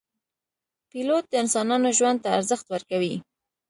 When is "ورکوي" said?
2.69-3.15